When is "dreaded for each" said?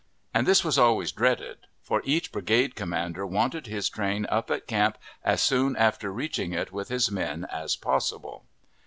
1.11-2.31